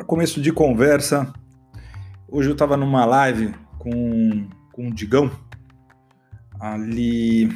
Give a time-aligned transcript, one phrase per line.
[0.00, 1.30] Para começo de conversa,
[2.26, 5.30] hoje eu estava numa live com, com o Digão,
[6.58, 7.54] ali,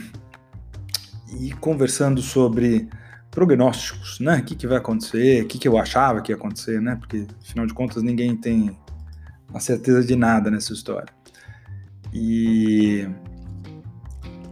[1.41, 2.87] e conversando sobre
[3.31, 4.41] prognósticos, né?
[4.41, 6.97] O que, que vai acontecer, o que, que eu achava que ia acontecer, né?
[6.97, 8.79] Porque, afinal de contas, ninguém tem
[9.55, 11.15] a certeza de nada nessa história.
[12.13, 13.09] E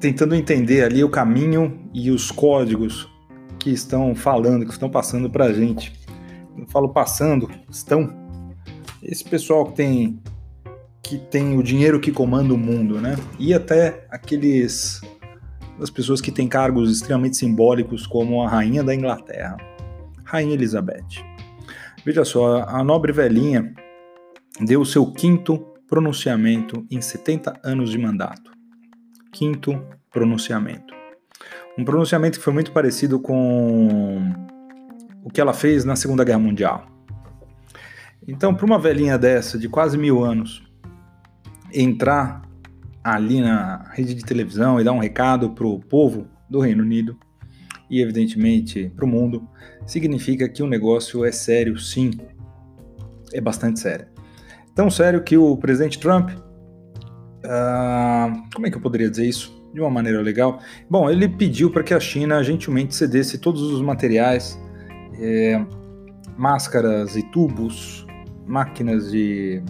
[0.00, 3.06] tentando entender ali o caminho e os códigos
[3.58, 6.01] que estão falando, que estão passando para a gente.
[6.56, 8.20] Eu falo passando, estão.
[9.02, 10.22] Esse pessoal que tem
[11.02, 13.16] que tem o dinheiro que comanda o mundo, né?
[13.38, 15.00] E até aqueles
[15.80, 19.56] as pessoas que têm cargos extremamente simbólicos como a rainha da Inglaterra,
[20.24, 21.24] Rainha Elizabeth.
[22.04, 23.74] Veja só, a nobre velhinha
[24.60, 28.50] deu seu quinto pronunciamento em 70 anos de mandato.
[29.32, 30.94] Quinto pronunciamento.
[31.76, 34.20] Um pronunciamento que foi muito parecido com
[35.22, 36.86] o que ela fez na Segunda Guerra Mundial.
[38.26, 40.62] Então, para uma velhinha dessa, de quase mil anos,
[41.72, 42.42] entrar
[43.02, 47.18] ali na rede de televisão e dar um recado para o povo do Reino Unido
[47.90, 49.48] e, evidentemente, para o mundo,
[49.84, 52.12] significa que o negócio é sério, sim.
[53.32, 54.06] É bastante sério.
[54.74, 56.30] Tão sério que o presidente Trump.
[57.44, 59.62] Uh, como é que eu poderia dizer isso?
[59.72, 60.60] de uma maneira legal.
[60.88, 64.60] Bom, ele pediu para que a China gentilmente cedesse todos os materiais,
[65.22, 65.64] é,
[66.36, 68.06] máscaras e tubos,
[68.46, 69.62] máquinas de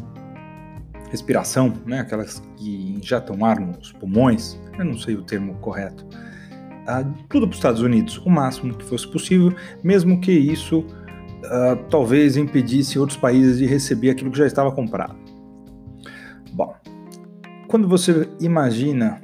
[1.11, 6.07] respiração, né, aquelas que injetam ar nos pulmões, eu não sei o termo correto,
[6.87, 10.85] ah, tudo para os Estados Unidos, o máximo que fosse possível, mesmo que isso
[11.45, 15.15] ah, talvez impedisse outros países de receber aquilo que já estava comprado.
[16.55, 16.75] Bom,
[17.69, 19.21] quando você imagina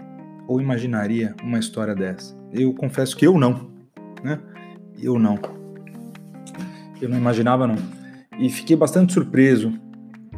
[0.47, 2.37] ou imaginaria uma história dessa?
[2.53, 3.71] Eu confesso que eu não,
[4.23, 4.39] né?
[5.01, 5.58] Eu não.
[7.01, 7.77] Eu não imaginava não.
[8.39, 9.73] E fiquei bastante surpreso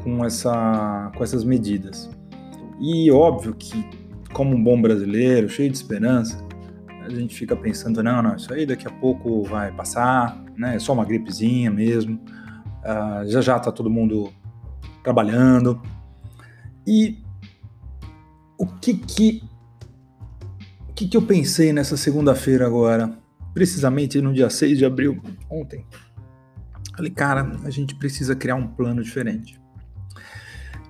[0.02, 2.10] com essa com essas medidas.
[2.80, 3.84] E óbvio que
[4.32, 6.42] como um bom brasileiro, cheio de esperança,
[7.04, 10.76] a gente fica pensando, não, não, isso aí daqui a pouco vai passar, né?
[10.76, 12.20] É só uma gripezinha mesmo.
[12.82, 14.32] Uh, já já tá todo mundo
[15.02, 15.80] trabalhando.
[16.86, 17.18] E
[18.58, 19.42] o que que
[21.00, 23.10] que, que eu pensei nessa segunda-feira agora?
[23.54, 25.18] Precisamente no dia 6 de abril,
[25.48, 25.86] ontem.
[26.96, 29.60] Falei, cara, a gente precisa criar um plano diferente.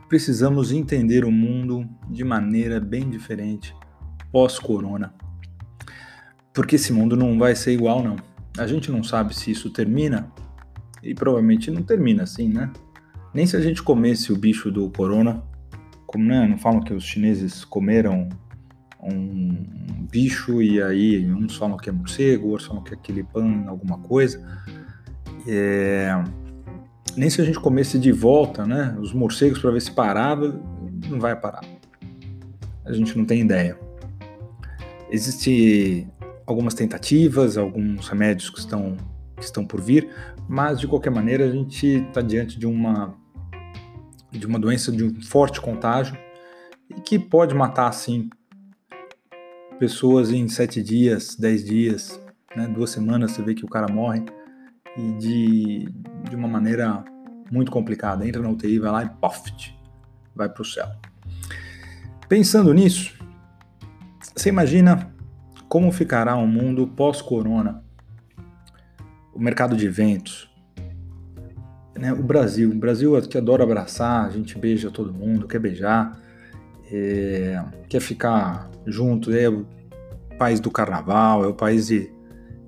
[0.08, 3.74] Precisamos entender o mundo de maneira bem diferente
[4.32, 5.14] pós-corona.
[6.52, 8.16] Porque esse mundo não vai ser igual, não.
[8.58, 10.32] A gente não sabe se isso termina,
[11.02, 12.70] e provavelmente não termina assim, né?
[13.32, 15.42] Nem se a gente comesse o bicho do corona,
[16.06, 18.28] como né, não falam que os chineses comeram
[19.02, 23.64] um bicho e aí uns falam que é morcego, outros falam que é aquele pan,
[23.68, 24.44] alguma coisa.
[25.46, 26.22] É...
[27.16, 30.60] Nem se a gente comesse de volta, né, os morcegos para ver se parava,
[31.08, 31.64] não vai parar.
[32.84, 33.78] A gente não tem ideia.
[35.10, 36.08] Existem
[36.46, 38.96] algumas tentativas, alguns remédios que estão,
[39.36, 40.08] que estão por vir,
[40.48, 43.14] mas de qualquer maneira a gente está diante de uma,
[44.30, 46.16] de uma doença de um forte contágio
[46.88, 48.30] e que pode matar, sim,
[49.78, 52.20] pessoas em sete dias, dez dias,
[52.56, 54.24] né, duas semanas, você vê que o cara morre
[54.96, 55.88] e de,
[56.28, 57.04] de uma maneira
[57.50, 58.26] muito complicada.
[58.26, 59.76] Entra na UTI, vai lá e poft,
[60.34, 60.88] vai para o céu.
[62.28, 63.18] Pensando nisso,
[64.34, 65.12] você imagina
[65.68, 67.82] como ficará o um mundo pós-corona?
[69.34, 70.50] O mercado de eventos,
[72.00, 72.12] né?
[72.12, 72.70] o Brasil.
[72.70, 76.18] O Brasil que adora abraçar, a gente beija todo mundo, quer beijar,
[76.90, 79.66] é, quer ficar junto, é o
[80.38, 82.10] país do carnaval, é o país de,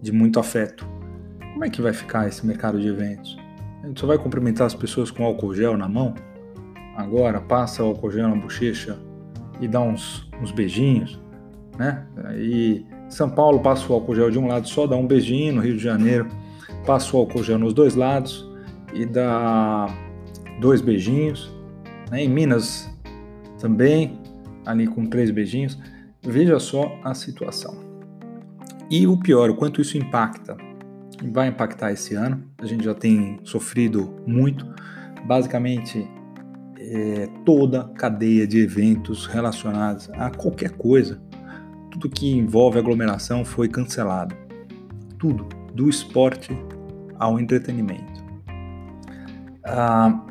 [0.00, 0.86] de muito afeto.
[1.52, 3.36] Como é que vai ficar esse mercado de eventos?
[3.82, 6.14] A gente só vai cumprimentar as pessoas com álcool gel na mão?
[6.96, 8.98] Agora passa o álcool gel na bochecha
[9.60, 11.20] e dá uns, uns beijinhos,
[11.78, 12.06] né?
[12.24, 15.60] Aí São Paulo passa o álcool gel de um lado só, dá um beijinho, no
[15.60, 16.28] Rio de Janeiro
[16.84, 18.48] passa o álcool gel nos dois lados
[18.92, 19.86] e dá
[20.60, 21.52] dois beijinhos.
[22.10, 22.24] Né?
[22.24, 22.90] Em Minas
[23.58, 24.18] também,
[24.66, 25.78] ali com três beijinhos.
[26.22, 27.74] Veja só a situação.
[28.90, 30.56] E o pior, o quanto isso impacta.
[31.30, 34.66] Vai impactar esse ano, a gente já tem sofrido muito.
[35.24, 36.08] Basicamente,
[36.78, 41.22] é, toda cadeia de eventos relacionados a qualquer coisa,
[41.90, 44.34] tudo que envolve aglomeração foi cancelado.
[45.18, 46.56] Tudo, do esporte
[47.18, 48.22] ao entretenimento.
[49.64, 50.24] Ah,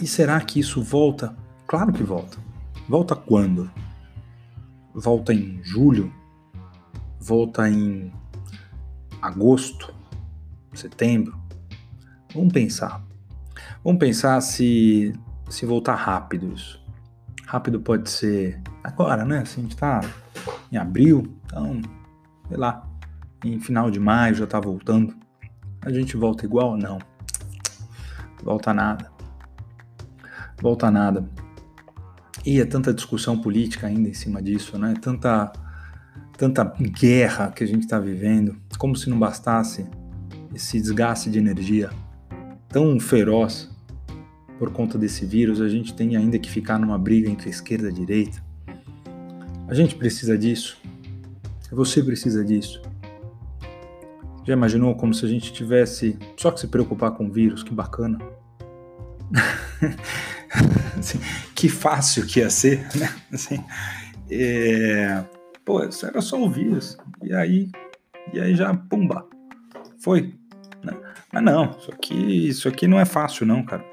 [0.00, 1.34] e será que isso volta?
[1.66, 2.38] Claro que volta.
[2.88, 3.68] Volta quando?
[4.94, 6.12] volta em julho,
[7.18, 8.12] volta em
[9.20, 9.92] agosto,
[10.76, 11.38] setembro.
[12.34, 13.02] Vamos pensar.
[13.84, 15.12] Vamos pensar se,
[15.48, 16.82] se voltar rápido isso.
[17.46, 19.38] Rápido pode ser agora, né?
[19.38, 20.00] Assim, a gente tá
[20.72, 21.80] em abril, então,
[22.48, 22.88] sei lá,
[23.44, 25.14] em final de maio já tá voltando.
[25.82, 26.76] A gente volta igual?
[26.76, 26.98] Não.
[28.42, 29.10] Volta nada.
[30.60, 31.28] Volta nada.
[32.44, 34.94] E é tanta discussão política ainda em cima disso, né?
[35.00, 35.52] Tanta,
[36.36, 39.86] tanta guerra que a gente está vivendo, como se não bastasse
[40.54, 41.90] esse desgaste de energia
[42.68, 43.70] tão feroz
[44.58, 47.92] por conta desse vírus, a gente tem ainda que ficar numa briga entre esquerda e
[47.92, 48.42] direita.
[49.66, 50.78] A gente precisa disso.
[51.70, 52.80] Você precisa disso.
[54.44, 57.62] Já imaginou como se a gente tivesse só que se preocupar com o vírus?
[57.62, 58.18] Que bacana.
[60.98, 61.18] assim,
[61.54, 63.12] que fácil que ia ser, né?
[63.32, 63.58] Assim,
[64.30, 65.24] é...
[65.64, 66.96] Pô, era só o vírus.
[67.22, 67.70] E aí,
[68.32, 69.26] e aí já, pumba,
[69.98, 70.34] foi.
[71.34, 73.84] Mas não, isso aqui, isso aqui não é fácil não, cara.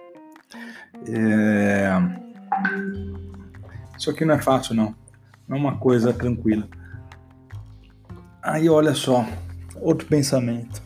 [1.08, 1.90] É...
[3.98, 4.94] Isso aqui não é fácil não.
[5.48, 6.68] Não é uma coisa tranquila.
[8.44, 9.26] Aí olha só,
[9.82, 10.84] outro pensamento.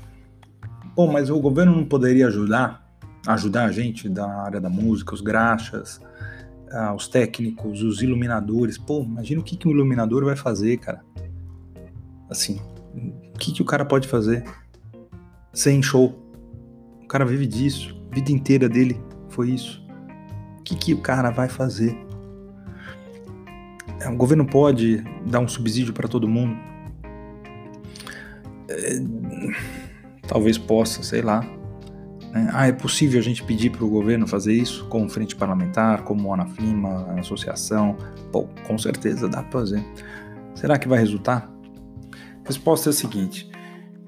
[0.96, 2.90] Pô, mas o governo não poderia ajudar,
[3.28, 6.00] ajudar a gente da área da música, os graxas,
[6.72, 8.78] ah, os técnicos, os iluminadores.
[8.78, 11.04] Pô, imagina o que, que um iluminador vai fazer, cara.
[12.30, 12.62] Assim,
[12.96, 14.46] o que, que o cara pode fazer
[15.52, 16.25] sem show?
[17.16, 19.82] Cara vive disso, a vida inteira dele foi isso.
[20.60, 21.98] O que, que o cara vai fazer?
[24.06, 26.58] O governo pode dar um subsídio para todo mundo?
[28.68, 29.02] É,
[30.28, 31.40] talvez possa, sei lá.
[32.34, 32.50] Né?
[32.52, 36.34] Ah, é possível a gente pedir para o governo fazer isso como frente parlamentar, como
[36.34, 37.96] Anafima, associação?
[38.30, 39.86] Pô, com certeza dá para fazer.
[40.54, 41.50] Será que vai resultar?
[42.44, 43.50] A resposta é a seguinte: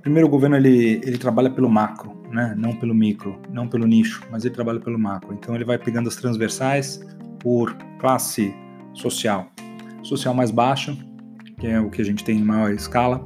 [0.02, 2.54] primeiro, o governo ele, ele trabalha pelo macro, né?
[2.58, 5.34] não pelo micro, não pelo nicho, mas ele trabalha pelo macro.
[5.34, 7.00] Então, ele vai pegando as transversais
[7.40, 8.54] por classe
[8.94, 9.52] social.
[10.04, 10.98] Social mais baixa,
[11.58, 13.26] que é o que a gente tem em maior escala,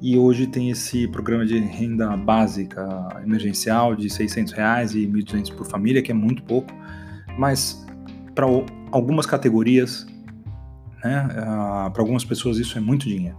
[0.00, 5.66] e hoje tem esse programa de renda básica emergencial de 600 reais e 1.200 por
[5.66, 6.70] família, que é muito pouco,
[7.38, 7.84] mas
[8.34, 8.46] para
[8.90, 10.06] algumas categorias,
[11.02, 13.38] né, uh, para algumas pessoas isso é muito dinheiro.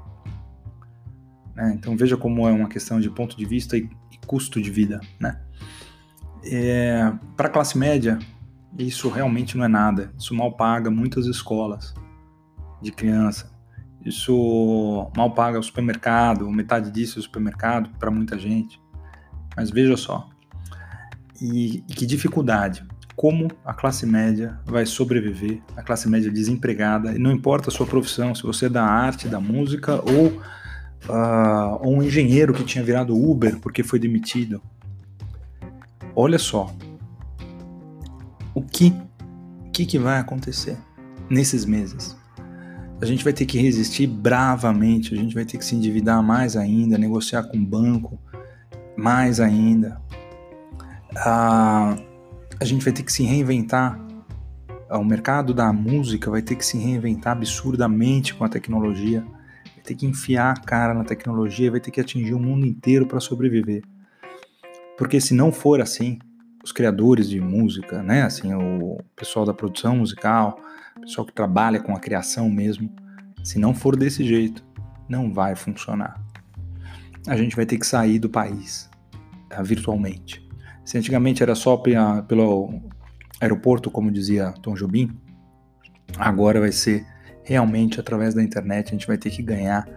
[1.55, 1.73] Né?
[1.77, 3.89] Então veja como é uma questão de ponto de vista e
[4.25, 4.99] custo de vida.
[5.19, 5.39] Né?
[6.43, 8.19] É, para a classe média,
[8.77, 10.11] isso realmente não é nada.
[10.17, 11.93] Isso mal paga muitas escolas
[12.81, 13.53] de criança.
[14.05, 18.79] Isso mal paga o supermercado, metade disso é supermercado para muita gente.
[19.57, 20.29] Mas veja só,
[21.41, 22.85] e, e, que dificuldade,
[23.15, 27.87] como a classe média vai sobreviver, a classe média desempregada, e não importa a sua
[27.87, 30.41] profissão, se você é da arte, da música ou
[31.09, 34.61] uh, um engenheiro que tinha virado Uber porque foi demitido.
[36.15, 36.73] Olha só,
[38.53, 38.93] o que,
[39.73, 40.77] que, que vai acontecer
[41.29, 42.15] nesses meses?
[43.01, 46.55] a gente vai ter que resistir bravamente, a gente vai ter que se endividar mais
[46.55, 48.19] ainda, negociar com o banco
[48.97, 50.01] mais ainda.
[51.17, 51.97] Ah,
[52.59, 53.99] a gente vai ter que se reinventar.
[54.89, 59.25] O mercado da música vai ter que se reinventar absurdamente com a tecnologia.
[59.85, 63.19] Ter que enfiar a cara na tecnologia, vai ter que atingir o mundo inteiro para
[63.19, 63.83] sobreviver.
[64.97, 66.19] Porque se não for assim,
[66.63, 70.59] os criadores de música, né, assim, o pessoal da produção musical,
[70.99, 72.89] pessoal que trabalha com a criação mesmo,
[73.43, 74.65] se não for desse jeito,
[75.07, 76.19] não vai funcionar.
[77.27, 78.89] A gente vai ter que sair do país
[79.57, 80.47] uh, virtualmente.
[80.83, 82.81] Se antigamente era só pela, pelo
[83.39, 85.15] aeroporto, como dizia Tom Jobim,
[86.17, 87.05] agora vai ser
[87.45, 89.87] realmente através da internet, a gente vai ter que ganhar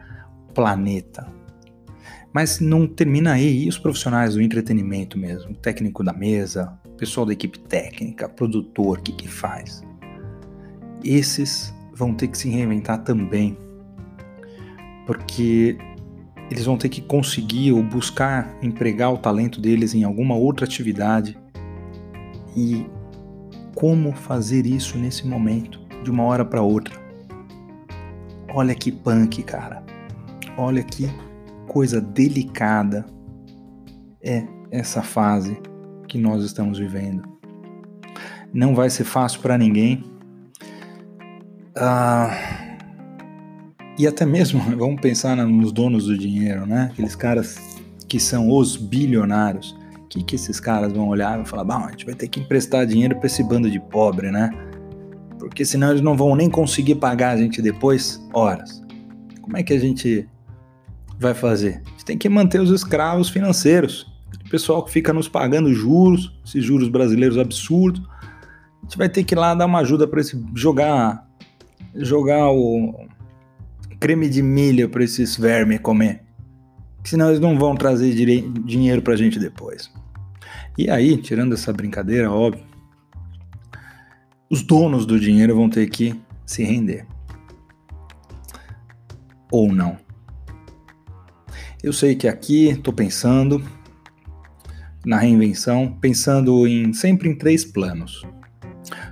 [0.55, 1.27] planeta.
[2.33, 7.33] Mas não termina aí, e os profissionais do entretenimento mesmo, técnico da mesa, pessoal da
[7.33, 9.83] equipe técnica, produtor, o que que faz?
[11.05, 13.57] esses vão ter que se reinventar também,
[15.07, 15.77] porque
[16.51, 21.39] eles vão ter que conseguir ou buscar empregar o talento deles em alguma outra atividade.
[22.57, 22.87] E
[23.75, 27.08] como fazer isso nesse momento, de uma hora para outra?
[28.55, 29.83] Olha que punk, cara.
[30.57, 31.09] Olha que
[31.67, 33.07] coisa delicada
[34.23, 35.61] é essa fase
[36.09, 37.23] que nós estamos vivendo.
[38.53, 40.03] Não vai ser fácil para ninguém,
[41.81, 42.31] ah,
[43.97, 46.91] e até mesmo, vamos pensar nos donos do dinheiro, né?
[46.93, 47.59] Aqueles caras
[48.09, 49.77] que são os bilionários.
[50.05, 52.41] O que, que esses caras vão olhar e falar, bom, a gente vai ter que
[52.41, 54.51] emprestar dinheiro para esse bando de pobre, né?
[55.59, 58.81] Porque senão eles não vão nem conseguir pagar a gente depois horas.
[59.41, 60.25] Como é que a gente
[61.19, 61.83] vai fazer?
[61.85, 64.07] A gente tem que manter os escravos financeiros.
[64.47, 68.01] O pessoal que fica nos pagando juros, esses juros brasileiros absurdos.
[68.13, 71.29] A gente vai ter que ir lá dar uma ajuda para esse jogar
[71.93, 73.09] jogar o
[73.99, 76.23] creme de milho para esses vermes comer.
[77.03, 78.15] Senão eles não vão trazer
[78.65, 79.93] dinheiro pra gente depois.
[80.79, 82.68] E aí, tirando essa brincadeira, óbvio,
[84.51, 87.07] os donos do dinheiro vão ter que se render.
[89.51, 89.97] Ou não.
[91.83, 93.63] Eu sei que aqui estou pensando
[95.05, 98.25] na reinvenção, pensando em sempre em três planos.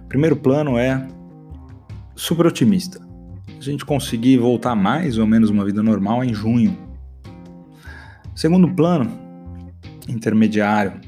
[0.02, 1.06] O primeiro plano é
[2.14, 3.00] super otimista.
[3.58, 6.76] A gente conseguir voltar mais ou menos uma vida normal em junho.
[8.34, 9.10] Segundo plano,
[10.08, 11.00] intermediário.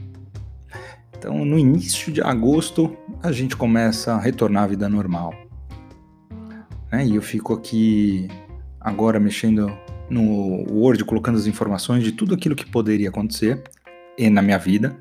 [1.16, 5.34] Então, no início de agosto, a gente começa a retornar à vida normal.
[6.90, 7.06] Né?
[7.06, 8.28] E eu fico aqui
[8.80, 9.76] agora mexendo
[10.08, 13.62] no Word, colocando as informações de tudo aquilo que poderia acontecer
[14.30, 14.98] na minha vida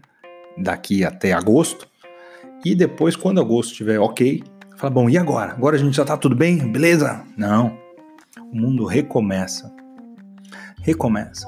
[0.58, 1.88] daqui até agosto.
[2.66, 4.44] E depois, quando agosto estiver ok,
[4.76, 5.52] fala: bom, e agora?
[5.52, 6.72] Agora a gente já tá tudo bem?
[6.72, 7.24] Beleza?
[7.38, 7.78] Não.
[8.52, 9.74] O mundo recomeça.
[10.82, 11.48] Recomeça.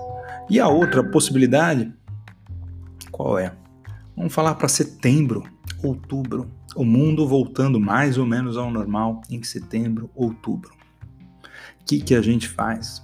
[0.50, 1.92] E a outra possibilidade,
[3.12, 3.54] qual é?
[4.16, 5.44] Vamos falar para setembro,
[5.84, 6.59] outubro.
[6.76, 10.72] O mundo voltando mais ou menos ao normal em setembro, outubro.
[11.82, 13.04] O que, que a gente faz?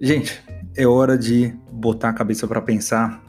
[0.00, 0.40] Gente,
[0.76, 3.22] é hora de botar a cabeça para pensar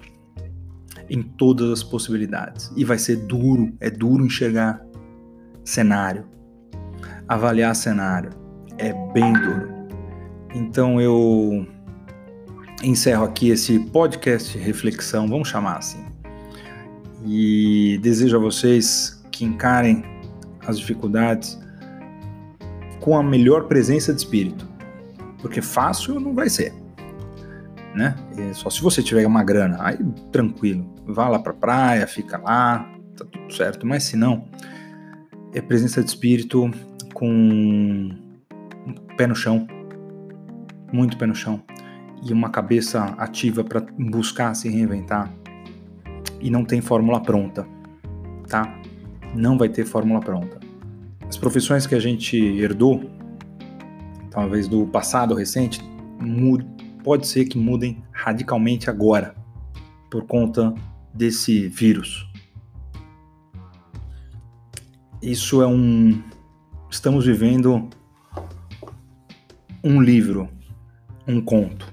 [1.09, 2.71] em todas as possibilidades.
[2.75, 4.85] E vai ser duro, é duro enxergar
[5.65, 6.25] cenário,
[7.27, 8.29] avaliar cenário.
[8.77, 9.69] É bem duro.
[10.53, 11.67] Então eu
[12.83, 16.08] encerro aqui esse podcast reflexão, vamos chamar assim.
[17.25, 20.03] E desejo a vocês que encarem
[20.65, 21.59] as dificuldades
[22.99, 24.69] com a melhor presença de espírito
[25.41, 26.73] porque fácil não vai ser.
[27.95, 28.15] Né?
[28.37, 29.97] E só se você tiver uma grana, aí
[30.31, 33.85] tranquilo, vá lá pra praia, fica lá, tá tudo certo.
[33.85, 34.47] Mas se não,
[35.53, 36.69] é presença de espírito
[37.13, 38.09] com
[39.17, 39.67] pé no chão,
[40.93, 41.61] muito pé no chão,
[42.23, 45.31] e uma cabeça ativa para buscar se reinventar.
[46.41, 47.67] E não tem fórmula pronta,
[48.47, 48.79] tá?
[49.35, 50.59] Não vai ter fórmula pronta.
[51.27, 53.09] As profissões que a gente herdou
[54.29, 55.81] talvez do passado recente,
[57.03, 59.35] pode ser que mudem radicalmente agora
[60.09, 60.73] por conta
[61.13, 62.27] desse vírus.
[65.21, 66.21] Isso é um.
[66.89, 67.89] Estamos vivendo
[69.83, 70.49] um livro,
[71.27, 71.91] um conto.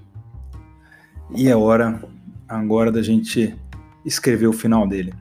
[1.34, 2.02] E é hora
[2.48, 3.56] agora da gente
[4.06, 5.12] escrever o final dele.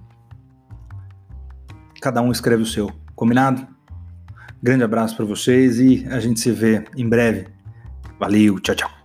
[2.02, 2.92] Cada um escreve o seu.
[3.16, 3.68] Combinado?
[4.62, 7.48] Grande abraço para vocês e a gente se vê em breve.
[8.20, 9.05] Valeu, tchau, tchau.